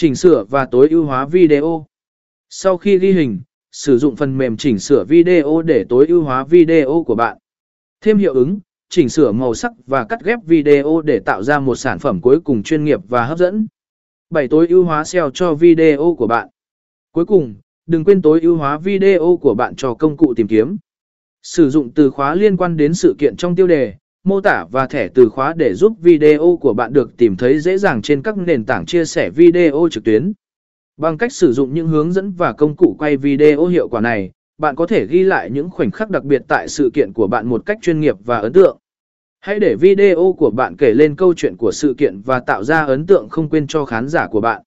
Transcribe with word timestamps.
Chỉnh 0.00 0.14
sửa 0.14 0.44
và 0.50 0.66
tối 0.66 0.88
ưu 0.88 1.04
hóa 1.04 1.26
video. 1.26 1.86
Sau 2.50 2.76
khi 2.76 2.98
ghi 2.98 3.12
hình, 3.12 3.40
sử 3.72 3.98
dụng 3.98 4.16
phần 4.16 4.38
mềm 4.38 4.56
chỉnh 4.56 4.78
sửa 4.78 5.04
video 5.04 5.62
để 5.62 5.84
tối 5.88 6.06
ưu 6.06 6.22
hóa 6.22 6.44
video 6.44 7.04
của 7.06 7.14
bạn. 7.14 7.38
Thêm 8.00 8.18
hiệu 8.18 8.34
ứng, 8.34 8.60
chỉnh 8.88 9.08
sửa 9.08 9.32
màu 9.32 9.54
sắc 9.54 9.72
và 9.86 10.04
cắt 10.04 10.24
ghép 10.24 10.38
video 10.46 11.00
để 11.00 11.20
tạo 11.20 11.42
ra 11.42 11.58
một 11.58 11.74
sản 11.74 11.98
phẩm 11.98 12.20
cuối 12.20 12.40
cùng 12.40 12.62
chuyên 12.62 12.84
nghiệp 12.84 13.00
và 13.08 13.26
hấp 13.26 13.38
dẫn. 13.38 13.66
7. 14.30 14.48
Tối 14.48 14.68
ưu 14.68 14.84
hóa 14.84 15.04
SEO 15.04 15.30
cho 15.30 15.54
video 15.54 16.14
của 16.18 16.26
bạn. 16.26 16.48
Cuối 17.12 17.24
cùng, 17.24 17.54
đừng 17.86 18.04
quên 18.04 18.22
tối 18.22 18.40
ưu 18.40 18.56
hóa 18.56 18.78
video 18.78 19.38
của 19.40 19.54
bạn 19.54 19.76
cho 19.76 19.94
công 19.94 20.16
cụ 20.16 20.34
tìm 20.34 20.48
kiếm. 20.48 20.76
Sử 21.42 21.70
dụng 21.70 21.90
từ 21.94 22.10
khóa 22.10 22.34
liên 22.34 22.56
quan 22.56 22.76
đến 22.76 22.94
sự 22.94 23.14
kiện 23.18 23.36
trong 23.36 23.56
tiêu 23.56 23.66
đề, 23.66 23.94
mô 24.24 24.40
tả 24.40 24.64
và 24.70 24.86
thẻ 24.86 25.08
từ 25.08 25.28
khóa 25.28 25.54
để 25.56 25.74
giúp 25.74 25.92
video 26.00 26.58
của 26.60 26.72
bạn 26.72 26.92
được 26.92 27.16
tìm 27.16 27.36
thấy 27.36 27.60
dễ 27.60 27.78
dàng 27.78 28.02
trên 28.02 28.22
các 28.22 28.38
nền 28.38 28.64
tảng 28.64 28.86
chia 28.86 29.04
sẻ 29.04 29.30
video 29.30 29.88
trực 29.90 30.04
tuyến. 30.04 30.32
Bằng 30.96 31.18
cách 31.18 31.32
sử 31.32 31.52
dụng 31.52 31.74
những 31.74 31.88
hướng 31.88 32.12
dẫn 32.12 32.32
và 32.32 32.52
công 32.52 32.76
cụ 32.76 32.96
quay 32.98 33.16
video 33.16 33.66
hiệu 33.66 33.88
quả 33.88 34.00
này, 34.00 34.30
bạn 34.58 34.76
có 34.76 34.86
thể 34.86 35.06
ghi 35.06 35.22
lại 35.22 35.50
những 35.50 35.70
khoảnh 35.70 35.90
khắc 35.90 36.10
đặc 36.10 36.24
biệt 36.24 36.42
tại 36.48 36.68
sự 36.68 36.90
kiện 36.94 37.12
của 37.12 37.26
bạn 37.26 37.46
một 37.46 37.66
cách 37.66 37.78
chuyên 37.82 38.00
nghiệp 38.00 38.16
và 38.24 38.38
ấn 38.38 38.52
tượng. 38.52 38.78
Hãy 39.40 39.60
để 39.60 39.76
video 39.80 40.34
của 40.38 40.50
bạn 40.50 40.76
kể 40.76 40.94
lên 40.94 41.16
câu 41.16 41.34
chuyện 41.34 41.56
của 41.56 41.72
sự 41.72 41.94
kiện 41.98 42.20
và 42.20 42.40
tạo 42.40 42.64
ra 42.64 42.84
ấn 42.84 43.06
tượng 43.06 43.28
không 43.28 43.48
quên 43.48 43.66
cho 43.66 43.84
khán 43.84 44.08
giả 44.08 44.26
của 44.26 44.40
bạn. 44.40 44.62